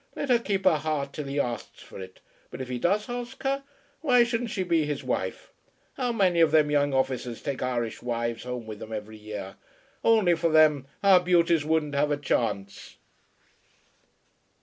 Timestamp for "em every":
8.81-9.17